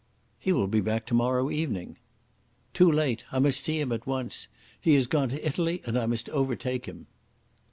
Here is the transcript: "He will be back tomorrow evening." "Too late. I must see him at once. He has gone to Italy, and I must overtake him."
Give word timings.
"He 0.39 0.51
will 0.51 0.65
be 0.65 0.81
back 0.81 1.05
tomorrow 1.05 1.51
evening." 1.51 1.97
"Too 2.73 2.91
late. 2.91 3.23
I 3.31 3.37
must 3.37 3.63
see 3.63 3.79
him 3.79 3.91
at 3.91 4.07
once. 4.07 4.47
He 4.81 4.95
has 4.95 5.05
gone 5.05 5.29
to 5.29 5.47
Italy, 5.47 5.83
and 5.85 5.95
I 5.95 6.07
must 6.07 6.27
overtake 6.29 6.87
him." 6.87 7.05